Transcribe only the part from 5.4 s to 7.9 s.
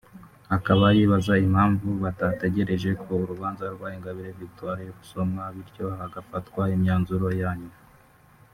bityo hagafatwa imyanzuro ya nyuma